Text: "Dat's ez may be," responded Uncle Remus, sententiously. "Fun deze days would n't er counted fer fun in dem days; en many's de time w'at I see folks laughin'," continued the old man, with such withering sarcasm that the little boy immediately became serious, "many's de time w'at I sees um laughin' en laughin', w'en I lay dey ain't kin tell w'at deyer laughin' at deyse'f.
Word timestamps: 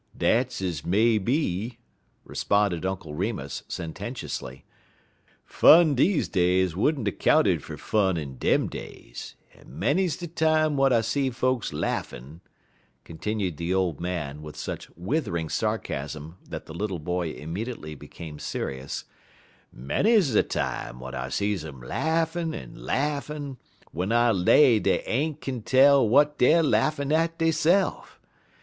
"Dat's 0.17 0.63
ez 0.63 0.83
may 0.83 1.19
be," 1.19 1.77
responded 2.23 2.87
Uncle 2.87 3.13
Remus, 3.13 3.61
sententiously. 3.67 4.65
"Fun 5.45 5.93
deze 5.93 6.27
days 6.27 6.75
would 6.75 6.97
n't 6.97 7.07
er 7.07 7.11
counted 7.11 7.61
fer 7.63 7.77
fun 7.77 8.17
in 8.17 8.39
dem 8.39 8.67
days; 8.67 9.35
en 9.53 9.77
many's 9.77 10.17
de 10.17 10.25
time 10.25 10.71
w'at 10.71 10.91
I 10.91 11.01
see 11.01 11.29
folks 11.29 11.71
laughin'," 11.71 12.41
continued 13.03 13.57
the 13.57 13.75
old 13.75 13.99
man, 13.99 14.41
with 14.41 14.55
such 14.57 14.89
withering 14.97 15.49
sarcasm 15.49 16.39
that 16.49 16.65
the 16.65 16.73
little 16.73 16.97
boy 16.97 17.29
immediately 17.33 17.93
became 17.93 18.39
serious, 18.39 19.03
"many's 19.71 20.31
de 20.33 20.41
time 20.41 20.93
w'at 20.95 21.13
I 21.13 21.29
sees 21.29 21.63
um 21.63 21.79
laughin' 21.79 22.55
en 22.55 22.73
laughin', 22.73 23.57
w'en 23.93 24.11
I 24.11 24.31
lay 24.31 24.79
dey 24.79 25.01
ain't 25.05 25.41
kin 25.41 25.61
tell 25.61 26.03
w'at 26.05 26.39
deyer 26.39 26.63
laughin' 26.63 27.11
at 27.11 27.37
deyse'f. 27.37 28.19